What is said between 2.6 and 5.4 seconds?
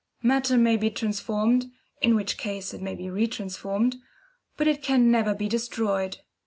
it may be re transformed), but it can never